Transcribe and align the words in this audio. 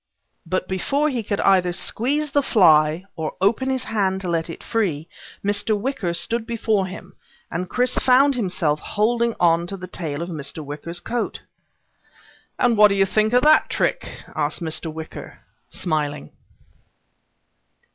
But 0.47 0.67
before 0.67 1.09
he 1.11 1.21
could 1.21 1.41
either 1.41 1.71
squeeze 1.71 2.31
the 2.31 2.41
fly 2.41 3.05
or 3.15 3.35
open 3.39 3.69
his 3.69 3.83
hand 3.83 4.21
to 4.21 4.27
let 4.29 4.49
it 4.49 4.63
free, 4.63 5.07
Mr. 5.45 5.79
Wicker 5.79 6.15
stood 6.15 6.47
before 6.47 6.87
him, 6.87 7.13
and 7.51 7.69
Chris 7.69 7.99
found 7.99 8.33
himself 8.33 8.79
holding 8.79 9.35
on 9.39 9.67
to 9.67 9.77
the 9.77 9.85
tail 9.85 10.23
of 10.23 10.29
Mr. 10.29 10.65
Wicker's 10.65 11.01
coat. 11.01 11.41
"And 12.57 12.77
what 12.77 12.87
did 12.87 12.97
you 12.97 13.05
think 13.05 13.31
of 13.31 13.43
that 13.43 13.69
trick?" 13.69 14.23
asked 14.35 14.59
Mr. 14.59 14.91
Wicker 14.91 15.41
smiling. 15.69 16.31